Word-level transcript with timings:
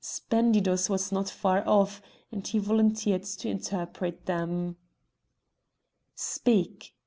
Spendius 0.03 0.89
was 0.89 1.11
not 1.11 1.29
far 1.29 1.63
off, 1.67 2.01
and 2.31 2.47
he 2.47 2.57
volunteered 2.57 3.21
to 3.21 3.47
interpret 3.47 4.25
them. 4.25 4.75
"Speak!" 6.15 6.95